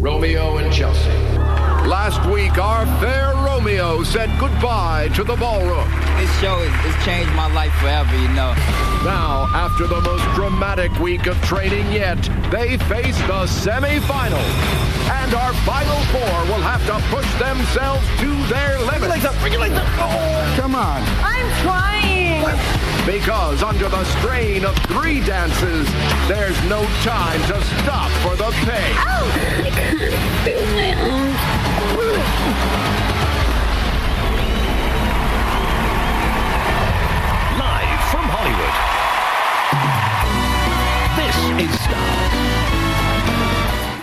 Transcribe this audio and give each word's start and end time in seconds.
Romeo 0.00 0.58
and 0.58 0.72
Chelsea. 0.72 1.27
Last 1.88 2.20
week, 2.28 2.58
our 2.58 2.84
fair 3.00 3.32
Romeo 3.32 4.02
said 4.02 4.28
goodbye 4.38 5.08
to 5.14 5.24
the 5.24 5.34
ballroom. 5.36 5.88
This 6.20 6.28
show 6.38 6.60
has 6.60 7.04
changed 7.06 7.32
my 7.32 7.50
life 7.54 7.72
forever, 7.80 8.12
you 8.12 8.28
know. 8.36 8.52
Now, 9.08 9.48
after 9.56 9.86
the 9.86 9.98
most 10.02 10.22
dramatic 10.36 10.92
week 11.00 11.26
of 11.26 11.40
training 11.40 11.90
yet, 11.90 12.20
they 12.52 12.76
face 12.92 13.16
the 13.24 13.48
semifinals. 13.48 14.52
And 15.08 15.32
our 15.32 15.54
final 15.64 15.96
four 16.12 16.36
will 16.52 16.60
have 16.60 16.84
to 16.92 17.00
push 17.08 17.24
themselves 17.40 18.04
to 18.20 18.36
their 18.52 18.76
limits. 18.84 19.24
Come 20.60 20.74
on. 20.76 21.00
I'm 21.24 21.48
trying. 21.64 22.44
Because 23.08 23.62
under 23.62 23.88
the 23.88 24.04
strain 24.20 24.66
of 24.66 24.76
three 24.92 25.24
dances, 25.24 25.88
there's 26.28 26.60
no 26.68 26.84
time 27.00 27.40
to 27.48 27.56
stop 27.80 28.12
for 28.20 28.36
the 28.36 28.52
pain. 28.68 28.92
I 28.92 29.72
can't 29.72 30.44
feel 30.44 30.60
my 30.76 30.92
arm. 31.00 31.57
This 31.78 31.92
is 31.92 31.98
Stars. 31.98 33.17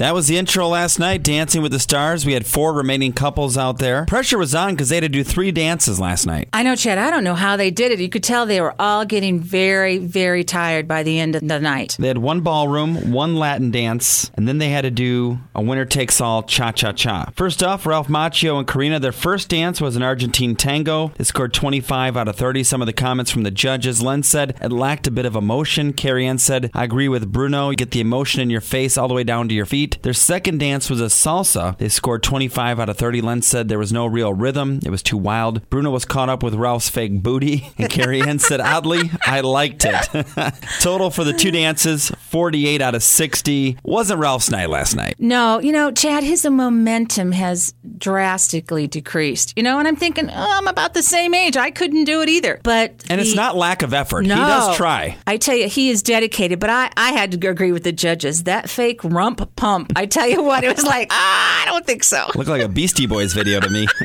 That 0.00 0.14
was 0.14 0.28
the 0.28 0.38
intro 0.38 0.66
last 0.66 0.98
night, 0.98 1.22
Dancing 1.22 1.60
with 1.60 1.72
the 1.72 1.78
Stars. 1.78 2.24
We 2.24 2.32
had 2.32 2.46
four 2.46 2.72
remaining 2.72 3.12
couples 3.12 3.58
out 3.58 3.80
there. 3.80 4.06
Pressure 4.06 4.38
was 4.38 4.54
on 4.54 4.70
because 4.70 4.88
they 4.88 4.96
had 4.96 5.02
to 5.02 5.10
do 5.10 5.22
three 5.22 5.52
dances 5.52 6.00
last 6.00 6.24
night. 6.24 6.48
I 6.54 6.62
know, 6.62 6.74
Chad. 6.74 6.96
I 6.96 7.10
don't 7.10 7.22
know 7.22 7.34
how 7.34 7.58
they 7.58 7.70
did 7.70 7.92
it. 7.92 8.00
You 8.00 8.08
could 8.08 8.24
tell 8.24 8.46
they 8.46 8.62
were 8.62 8.74
all 8.80 9.04
getting 9.04 9.40
very, 9.40 9.98
very 9.98 10.42
tired 10.42 10.88
by 10.88 11.02
the 11.02 11.20
end 11.20 11.36
of 11.36 11.46
the 11.46 11.60
night. 11.60 11.98
They 12.00 12.08
had 12.08 12.16
one 12.16 12.40
ballroom, 12.40 13.12
one 13.12 13.36
Latin 13.36 13.70
dance, 13.70 14.30
and 14.38 14.48
then 14.48 14.56
they 14.56 14.70
had 14.70 14.82
to 14.82 14.90
do 14.90 15.38
a 15.54 15.60
winner 15.60 15.84
takes 15.84 16.18
all 16.18 16.44
cha 16.44 16.72
cha 16.72 16.92
cha. 16.92 17.30
First 17.36 17.62
off, 17.62 17.84
Ralph 17.84 18.08
Macchio 18.08 18.58
and 18.58 18.66
Karina, 18.66 19.00
their 19.00 19.12
first 19.12 19.50
dance 19.50 19.82
was 19.82 19.96
an 19.96 20.02
Argentine 20.02 20.56
tango. 20.56 21.08
They 21.18 21.24
scored 21.24 21.52
25 21.52 22.16
out 22.16 22.26
of 22.26 22.36
30. 22.36 22.64
Some 22.64 22.80
of 22.80 22.86
the 22.86 22.94
comments 22.94 23.30
from 23.30 23.42
the 23.42 23.50
judges. 23.50 24.00
Len 24.00 24.22
said 24.22 24.56
it 24.62 24.72
lacked 24.72 25.08
a 25.08 25.10
bit 25.10 25.26
of 25.26 25.36
emotion. 25.36 25.92
Carrie 25.92 26.26
Ann 26.26 26.38
said, 26.38 26.70
I 26.72 26.84
agree 26.84 27.08
with 27.10 27.30
Bruno. 27.30 27.68
You 27.68 27.76
get 27.76 27.90
the 27.90 28.00
emotion 28.00 28.40
in 28.40 28.48
your 28.48 28.62
face 28.62 28.96
all 28.96 29.06
the 29.06 29.12
way 29.12 29.24
down 29.24 29.46
to 29.50 29.54
your 29.54 29.66
feet. 29.66 29.89
Their 30.02 30.12
second 30.14 30.58
dance 30.58 30.88
was 30.90 31.00
a 31.00 31.06
salsa. 31.06 31.76
They 31.78 31.88
scored 31.88 32.22
25 32.22 32.80
out 32.80 32.88
of 32.88 32.96
30. 32.96 33.20
Len 33.20 33.42
said 33.42 33.68
there 33.68 33.78
was 33.78 33.92
no 33.92 34.06
real 34.06 34.32
rhythm. 34.32 34.80
It 34.84 34.90
was 34.90 35.02
too 35.02 35.16
wild. 35.16 35.68
Bruno 35.70 35.90
was 35.90 36.04
caught 36.04 36.28
up 36.28 36.42
with 36.42 36.54
Ralph's 36.54 36.88
fake 36.88 37.22
booty. 37.22 37.68
And 37.80 37.88
Carrie 37.88 38.20
Ann 38.20 38.38
said, 38.38 38.60
oddly, 38.60 39.10
I 39.24 39.40
liked 39.40 39.86
it. 39.86 39.94
Total 40.80 41.10
for 41.10 41.24
the 41.24 41.32
two 41.32 41.50
dances, 41.50 42.10
48 42.10 42.82
out 42.82 42.94
of 42.94 43.02
60. 43.02 43.78
Wasn't 43.82 44.20
Ralph's 44.20 44.50
night 44.50 44.68
last 44.68 44.94
night. 44.94 45.14
No, 45.18 45.60
you 45.60 45.72
know, 45.72 45.90
Chad, 45.90 46.22
his 46.24 46.44
momentum 46.44 47.32
has 47.32 47.72
drastically 47.96 48.86
decreased. 48.86 49.54
You 49.56 49.62
know, 49.62 49.78
and 49.78 49.88
I'm 49.88 49.96
thinking, 49.96 50.28
oh, 50.28 50.32
I'm 50.58 50.68
about 50.68 50.92
the 50.94 51.02
same 51.02 51.32
age. 51.32 51.56
I 51.56 51.70
couldn't 51.70 52.04
do 52.04 52.20
it 52.20 52.28
either. 52.28 52.60
But 52.62 53.04
And 53.08 53.20
it's 53.20 53.34
not 53.34 53.56
lack 53.56 53.82
of 53.82 53.94
effort. 53.94 54.26
No. 54.26 54.34
He 54.34 54.40
does 54.40 54.76
try. 54.76 55.16
I 55.26 55.36
tell 55.38 55.56
you, 55.56 55.68
he 55.68 55.88
is 55.88 56.02
dedicated, 56.02 56.58
but 56.60 56.68
I, 56.68 56.90
I 56.96 57.12
had 57.12 57.32
to 57.32 57.48
agree 57.48 57.72
with 57.72 57.84
the 57.84 57.92
judges. 57.92 58.44
That 58.44 58.68
fake 58.68 59.02
rump 59.04 59.56
pump, 59.56 59.79
I 59.96 60.06
tell 60.06 60.28
you 60.28 60.42
what, 60.42 60.64
it 60.64 60.74
was 60.74 60.84
like, 60.84 61.08
ah, 61.10 61.62
I 61.62 61.66
don't 61.66 61.84
think 61.86 62.04
so. 62.04 62.30
Looked 62.34 62.48
like 62.48 62.62
a 62.62 62.68
Beastie 62.68 63.06
Boys 63.06 63.32
video 63.32 63.60
to 63.60 63.70
me. 63.70 63.86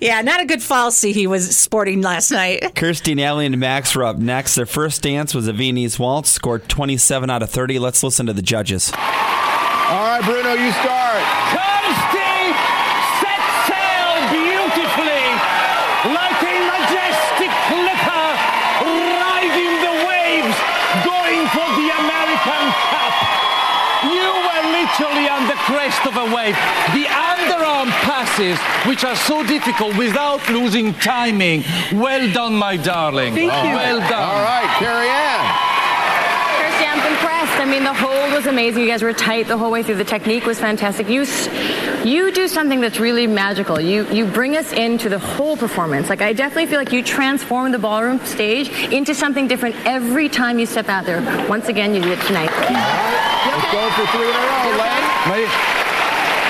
Yeah, 0.00 0.20
not 0.22 0.40
a 0.40 0.44
good 0.46 0.60
falsie 0.60 1.12
he 1.12 1.26
was 1.26 1.56
sporting 1.56 2.02
last 2.02 2.30
night. 2.30 2.62
Kirstie, 2.74 3.14
Natalie, 3.16 3.46
and 3.46 3.58
Max 3.58 3.94
were 3.94 4.04
up 4.04 4.18
next. 4.18 4.54
Their 4.54 4.66
first 4.66 5.02
dance 5.02 5.34
was 5.34 5.46
a 5.48 5.52
Viennese 5.52 5.98
waltz, 5.98 6.30
scored 6.30 6.68
27 6.68 7.30
out 7.30 7.42
of 7.42 7.50
30. 7.50 7.78
Let's 7.78 8.02
listen 8.02 8.26
to 8.26 8.32
the 8.32 8.42
judges. 8.42 8.90
All 8.92 8.98
right, 8.98 10.20
Bruno, 10.24 10.52
you 10.54 10.72
start. 10.72 11.22
Kirstie 11.52 12.52
set 13.20 13.42
sail 13.68 14.12
beautifully 14.32 15.24
like 16.12 16.40
a 16.42 16.54
majestic 16.74 17.52
clipper 17.70 18.26
riding 18.84 19.74
the 19.84 19.94
waves 20.08 20.56
going 21.04 21.42
for 21.54 21.68
the 21.78 21.88
American 22.02 22.64
Cup. 22.90 23.14
You 24.04 24.28
were 24.44 24.62
literally 24.74 25.26
on 25.28 25.46
the 25.48 25.56
crest 25.74 26.06
of 26.06 26.16
a 26.16 26.24
wave. 26.34 26.54
The 26.94 27.04
underarm 27.10 27.90
passes, 28.06 28.56
which 28.88 29.02
are 29.04 29.16
so 29.16 29.44
difficult 29.44 29.96
without 29.98 30.48
losing 30.48 30.94
timing. 30.94 31.64
Well 31.92 32.30
done, 32.32 32.54
my 32.54 32.76
darling. 32.76 33.34
Thank 33.34 33.52
you. 33.52 33.74
Well 33.74 33.98
done. 34.00 34.22
All 34.22 34.42
right, 34.42 34.70
Carrie 34.78 35.08
Ann. 35.08 35.42
Kirstie, 36.58 36.88
I'm 36.92 37.12
impressed. 37.12 37.60
I 37.60 37.64
mean, 37.64 37.82
the 37.84 37.92
hold 37.92 38.32
was 38.32 38.46
amazing. 38.46 38.82
You 38.82 38.88
guys 38.88 39.02
were 39.02 39.12
tight 39.12 39.48
the 39.48 39.58
whole 39.58 39.70
way 39.72 39.82
through. 39.82 39.96
The 39.96 40.04
technique 40.04 40.46
was 40.46 40.60
fantastic. 40.60 41.08
You, 41.08 41.22
s- 41.22 41.48
you 42.04 42.32
do 42.32 42.48
something 42.48 42.80
that's 42.80 43.00
really 43.00 43.26
magical. 43.26 43.80
You, 43.80 44.06
you 44.10 44.26
bring 44.26 44.56
us 44.56 44.72
into 44.72 45.08
the 45.08 45.18
whole 45.18 45.56
performance. 45.56 46.08
Like, 46.08 46.20
I 46.20 46.32
definitely 46.32 46.66
feel 46.66 46.78
like 46.78 46.92
you 46.92 47.02
transform 47.02 47.72
the 47.72 47.78
ballroom 47.78 48.18
stage 48.24 48.68
into 48.92 49.14
something 49.14 49.48
different 49.48 49.74
every 49.86 50.28
time 50.28 50.58
you 50.58 50.66
step 50.66 50.88
out 50.88 51.06
there. 51.06 51.20
Once 51.48 51.68
again, 51.68 51.94
you 51.94 52.02
did 52.02 52.18
it 52.18 52.22
tonight. 52.26 52.50
Let's 52.50 53.72
go 53.72 53.90
for 53.90 54.06
three 54.12 54.28
in 54.28 54.34
a 54.34 54.38
row, 54.38 54.76
Len. 54.78 55.00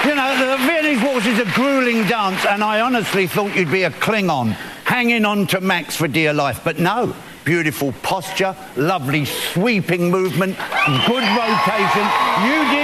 You 0.05 0.15
know, 0.15 0.37
the 0.37 0.57
Viennese 0.67 1.03
waltz 1.03 1.27
is 1.27 1.39
a 1.39 1.47
grueling 1.55 2.07
dance, 2.07 2.45
and 2.45 2.63
I 2.63 2.81
honestly 2.81 3.27
thought 3.27 3.57
you'd 3.57 3.71
be 3.71 3.85
a 3.85 3.91
Klingon, 3.91 4.53
hanging 4.85 5.25
on 5.25 5.47
to 5.47 5.61
Max 5.63 5.97
for 5.97 6.09
dear 6.09 6.35
life. 6.35 6.61
But 6.63 6.79
no, 6.79 7.15
beautiful 7.45 7.93
posture, 8.03 8.55
lovely 8.77 9.25
sweeping 9.25 10.11
movement, 10.11 10.59
good 11.07 11.25
rotation. 11.25 12.05
You 12.45 12.59
did 12.69 12.84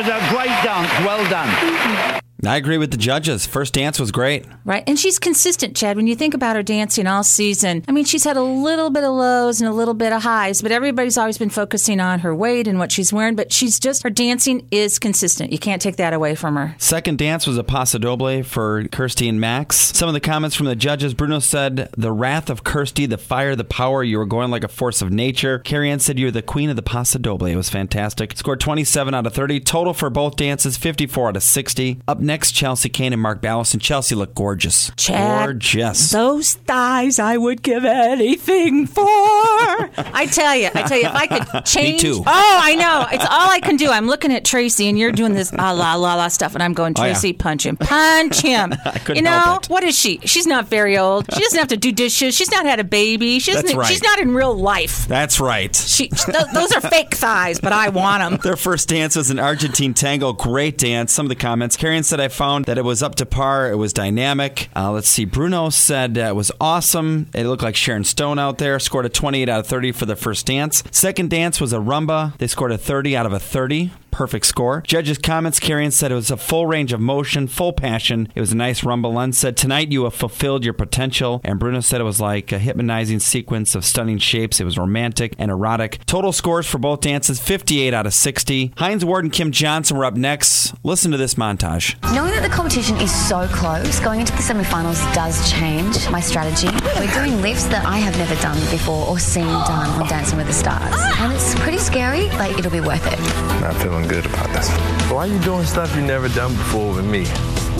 was 0.00 0.08
a 0.08 0.18
great 0.30 0.48
dance. 0.64 0.90
Well 1.04 1.22
done. 1.28 2.19
I 2.46 2.56
agree 2.56 2.78
with 2.78 2.90
the 2.90 2.96
judges. 2.96 3.46
First 3.46 3.74
dance 3.74 4.00
was 4.00 4.10
great. 4.10 4.46
Right. 4.64 4.84
And 4.86 4.98
she's 4.98 5.18
consistent, 5.18 5.76
Chad. 5.76 5.96
When 5.96 6.06
you 6.06 6.16
think 6.16 6.34
about 6.34 6.56
her 6.56 6.62
dancing 6.62 7.06
all 7.06 7.22
season, 7.22 7.84
I 7.88 7.92
mean, 7.92 8.04
she's 8.04 8.24
had 8.24 8.36
a 8.36 8.42
little 8.42 8.90
bit 8.90 9.04
of 9.04 9.12
lows 9.12 9.60
and 9.60 9.68
a 9.68 9.72
little 9.72 9.94
bit 9.94 10.12
of 10.12 10.22
highs, 10.22 10.62
but 10.62 10.72
everybody's 10.72 11.18
always 11.18 11.38
been 11.38 11.50
focusing 11.50 12.00
on 12.00 12.20
her 12.20 12.34
weight 12.34 12.66
and 12.66 12.78
what 12.78 12.92
she's 12.92 13.12
wearing. 13.12 13.36
But 13.36 13.52
she's 13.52 13.78
just, 13.78 14.02
her 14.02 14.10
dancing 14.10 14.66
is 14.70 14.98
consistent. 14.98 15.52
You 15.52 15.58
can't 15.58 15.82
take 15.82 15.96
that 15.96 16.12
away 16.12 16.34
from 16.34 16.56
her. 16.56 16.74
Second 16.78 17.18
dance 17.18 17.46
was 17.46 17.58
a 17.58 17.64
paso 17.64 17.98
doble 17.98 18.42
for 18.42 18.84
Kirstie 18.84 19.28
and 19.28 19.40
Max. 19.40 19.76
Some 19.76 20.08
of 20.08 20.14
the 20.14 20.20
comments 20.20 20.56
from 20.56 20.66
the 20.66 20.76
judges 20.76 21.14
Bruno 21.14 21.40
said, 21.40 21.90
The 21.96 22.12
wrath 22.12 22.48
of 22.48 22.64
Kirstie, 22.64 23.08
the 23.08 23.18
fire, 23.18 23.54
the 23.56 23.64
power, 23.64 24.02
you 24.02 24.18
were 24.18 24.26
going 24.26 24.50
like 24.50 24.64
a 24.64 24.68
force 24.68 25.02
of 25.02 25.10
nature. 25.10 25.58
Carrie 25.58 25.90
Ann 25.90 26.00
said, 26.00 26.18
You're 26.18 26.30
the 26.30 26.42
queen 26.42 26.70
of 26.70 26.76
the 26.76 26.82
paso 26.82 27.18
doble. 27.18 27.46
It 27.46 27.56
was 27.56 27.68
fantastic. 27.68 28.36
Scored 28.36 28.60
27 28.60 29.14
out 29.14 29.26
of 29.26 29.34
30. 29.34 29.60
Total 29.60 29.92
for 29.92 30.10
both 30.10 30.36
dances, 30.36 30.76
54 30.76 31.28
out 31.30 31.36
of 31.36 31.42
60. 31.42 32.00
Up 32.08 32.20
next, 32.20 32.29
Chelsea 32.38 32.88
Kane 32.88 33.12
and 33.12 33.20
Mark 33.22 33.40
Ballison. 33.42 33.80
Chelsea 33.80 34.14
looked 34.14 34.34
gorgeous. 34.34 34.90
Chad, 34.96 35.46
Gorgeous. 35.46 36.10
Those 36.10 36.54
thighs 36.54 37.18
I 37.18 37.36
would 37.36 37.62
give 37.62 37.84
anything 37.84 38.86
for. 38.86 39.02
I 39.04 40.28
tell 40.30 40.54
you, 40.56 40.68
I 40.74 40.82
tell 40.82 40.98
you, 40.98 41.06
if 41.06 41.14
I 41.14 41.26
could 41.26 41.64
change. 41.64 42.02
Me 42.02 42.10
too. 42.10 42.22
Oh, 42.26 42.60
I 42.62 42.74
know. 42.76 43.06
It's 43.12 43.24
all 43.24 43.50
I 43.50 43.60
can 43.60 43.76
do. 43.76 43.90
I'm 43.90 44.06
looking 44.06 44.32
at 44.32 44.44
Tracy, 44.44 44.88
and 44.88 44.98
you're 44.98 45.12
doing 45.12 45.32
this 45.34 45.52
ah 45.58 45.72
la 45.72 45.94
la 45.94 46.14
la 46.14 46.28
stuff, 46.28 46.54
and 46.54 46.62
I'm 46.62 46.72
going, 46.72 46.94
Oh, 46.96 47.02
yeah. 47.04 47.12
Tracy, 47.12 47.32
punch 47.32 47.66
him, 47.66 47.76
punch 47.76 48.40
him. 48.40 48.72
I 48.84 48.98
couldn't 48.98 49.16
you 49.16 49.22
know 49.22 49.30
help 49.30 49.64
it. 49.64 49.70
what 49.70 49.84
is 49.84 49.98
she? 49.98 50.18
She's 50.24 50.46
not 50.46 50.66
very 50.68 50.96
old. 50.98 51.26
She 51.32 51.40
doesn't 51.40 51.58
have 51.58 51.68
to 51.68 51.76
do 51.76 51.92
dishes. 51.92 52.34
She's 52.34 52.50
not 52.50 52.64
had 52.66 52.80
a 52.80 52.84
baby. 52.84 53.38
She 53.38 53.52
doesn't. 53.52 53.66
That's 53.66 53.76
right. 53.76 53.88
She's 53.88 54.02
not 54.02 54.18
in 54.20 54.34
real 54.34 54.54
life. 54.54 55.06
That's 55.08 55.40
right. 55.40 55.74
She, 55.74 56.08
th- 56.08 56.46
those 56.54 56.72
are 56.72 56.80
fake 56.80 57.14
thighs, 57.14 57.60
but 57.60 57.72
I 57.72 57.88
want 57.88 58.22
them. 58.22 58.38
Their 58.42 58.56
first 58.56 58.88
dance 58.88 59.16
was 59.16 59.30
an 59.30 59.38
Argentine 59.38 59.94
tango. 59.94 60.32
Great 60.32 60.78
dance. 60.78 61.12
Some 61.12 61.26
of 61.26 61.30
the 61.30 61.36
comments. 61.36 61.76
Karen 61.76 62.02
said, 62.02 62.19
I 62.20 62.28
found 62.28 62.66
that 62.66 62.78
it 62.78 62.84
was 62.84 63.02
up 63.02 63.14
to 63.16 63.26
par. 63.26 63.70
It 63.70 63.76
was 63.76 63.92
dynamic. 63.92 64.68
Uh, 64.74 64.92
let's 64.92 65.08
see. 65.08 65.24
Bruno 65.24 65.70
said 65.70 66.16
uh, 66.18 66.22
it 66.22 66.36
was 66.36 66.52
awesome. 66.60 67.28
It 67.34 67.44
looked 67.46 67.62
like 67.62 67.76
Sharon 67.76 68.04
Stone 68.04 68.38
out 68.38 68.58
there. 68.58 68.78
Scored 68.78 69.06
a 69.06 69.08
28 69.08 69.48
out 69.48 69.60
of 69.60 69.66
30 69.66 69.92
for 69.92 70.06
the 70.06 70.16
first 70.16 70.46
dance. 70.46 70.82
Second 70.90 71.30
dance 71.30 71.60
was 71.60 71.72
a 71.72 71.78
rumba. 71.78 72.36
They 72.38 72.46
scored 72.46 72.72
a 72.72 72.78
30 72.78 73.16
out 73.16 73.26
of 73.26 73.32
a 73.32 73.40
30. 73.40 73.92
Perfect 74.10 74.46
score. 74.46 74.82
Judges' 74.86 75.18
comments. 75.18 75.60
Carrie 75.60 75.84
Ann 75.84 75.90
said 75.90 76.12
it 76.12 76.16
was 76.16 76.30
a 76.30 76.36
full 76.36 76.66
range 76.66 76.92
of 76.92 77.00
motion, 77.00 77.46
full 77.46 77.72
passion. 77.72 78.28
It 78.34 78.40
was 78.40 78.52
a 78.52 78.56
nice 78.56 78.84
rumble. 78.84 79.12
Len 79.12 79.32
said, 79.32 79.56
Tonight 79.56 79.92
you 79.92 80.04
have 80.04 80.14
fulfilled 80.14 80.64
your 80.64 80.74
potential. 80.74 81.40
And 81.44 81.58
Bruno 81.58 81.80
said 81.80 82.00
it 82.00 82.04
was 82.04 82.20
like 82.20 82.52
a 82.52 82.58
hypnotizing 82.58 83.20
sequence 83.20 83.74
of 83.74 83.84
stunning 83.84 84.18
shapes. 84.18 84.60
It 84.60 84.64
was 84.64 84.78
romantic 84.78 85.34
and 85.38 85.50
erotic. 85.50 86.04
Total 86.06 86.32
scores 86.32 86.66
for 86.66 86.78
both 86.78 87.00
dances 87.00 87.40
58 87.40 87.94
out 87.94 88.06
of 88.06 88.14
60. 88.14 88.72
Hines 88.76 89.04
Ward 89.04 89.24
and 89.24 89.32
Kym 89.32 89.50
Johnson 89.50 89.96
were 89.96 90.04
up 90.04 90.16
next. 90.16 90.74
Listen 90.84 91.10
to 91.12 91.16
this 91.16 91.34
montage. 91.34 91.96
Knowing 92.14 92.32
that 92.32 92.42
the 92.42 92.48
competition 92.48 92.96
is 92.96 93.12
so 93.28 93.46
close, 93.48 94.00
going 94.00 94.20
into 94.20 94.32
the 94.32 94.42
semifinals 94.42 95.00
does 95.14 95.50
change 95.50 96.08
my 96.10 96.20
strategy. 96.20 96.68
We're 96.98 97.12
doing 97.12 97.40
lifts 97.42 97.66
that 97.66 97.84
I 97.86 97.98
have 97.98 98.16
never 98.18 98.34
done 98.42 98.58
before 98.70 99.06
or 99.06 99.18
seen 99.18 99.44
done 99.44 99.88
on 100.00 100.08
Dancing 100.08 100.38
with 100.38 100.46
the 100.46 100.52
Stars. 100.52 100.94
And 101.18 101.32
it's 101.32 101.54
pretty 101.60 101.78
scary, 101.78 102.28
but 102.30 102.50
it'll 102.58 102.70
be 102.70 102.80
worth 102.80 103.06
it. 103.06 103.18
Not 103.60 103.74
feeling 103.76 103.99
good 104.06 104.26
about 104.26 104.48
this. 104.48 104.68
Why 105.10 105.26
are 105.26 105.26
you 105.26 105.38
doing 105.40 105.64
stuff 105.64 105.94
you 105.96 106.02
never 106.02 106.28
done 106.28 106.52
before 106.54 106.94
with 106.94 107.04
me? 107.04 107.24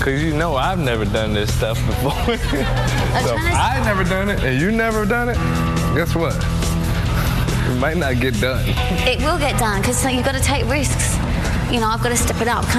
Cause 0.00 0.22
you 0.22 0.34
know 0.34 0.56
I've 0.56 0.78
never 0.78 1.04
done 1.04 1.34
this 1.34 1.54
stuff 1.54 1.76
before. 1.86 2.12
so 2.26 2.32
if 2.32 3.40
trying 3.40 3.82
I 3.82 3.82
never 3.84 4.04
done 4.04 4.30
it 4.30 4.42
and 4.42 4.60
you 4.60 4.72
never 4.72 5.04
done 5.04 5.28
it, 5.28 5.36
guess 5.94 6.14
what? 6.14 6.34
It 7.70 7.78
might 7.78 7.96
not 7.96 8.18
get 8.18 8.40
done. 8.40 8.64
It 9.06 9.20
will 9.20 9.38
get 9.38 9.58
done 9.58 9.80
because 9.80 10.04
you've 10.04 10.24
got 10.24 10.34
to 10.34 10.40
take 10.40 10.64
risks. 10.66 11.16
You 11.70 11.80
know, 11.80 11.88
I've 11.88 12.02
got 12.02 12.08
to 12.08 12.16
step 12.16 12.40
it 12.40 12.48
up. 12.48 12.64